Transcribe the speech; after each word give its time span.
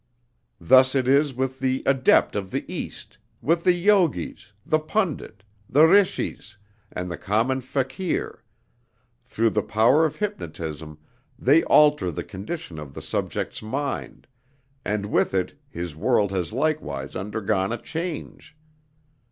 Thus 0.59 0.95
it 0.95 1.07
is 1.07 1.35
with 1.35 1.59
the 1.59 1.83
Adept 1.85 2.35
of 2.35 2.49
the 2.49 2.65
East, 2.67 3.19
with 3.39 3.63
the 3.63 3.79
Yoghis, 3.85 4.51
the 4.65 4.79
Pundit, 4.79 5.43
the 5.69 5.85
Rishis, 5.85 6.57
and 6.91 7.11
the 7.11 7.19
common 7.19 7.61
Fakir; 7.61 8.43
through 9.27 9.51
the 9.51 9.61
power 9.61 10.03
of 10.03 10.15
hypnotism 10.15 10.97
they 11.37 11.63
alter 11.65 12.09
the 12.09 12.23
condition 12.23 12.79
of 12.79 12.95
the 12.95 13.01
subject's 13.03 13.61
mind, 13.61 14.25
and 14.83 15.05
with 15.05 15.35
it 15.35 15.53
his 15.69 15.95
world 15.95 16.31
has 16.31 16.51
likewise 16.51 17.15
undergone 17.15 17.71
a 17.71 17.77
change. 17.77 18.57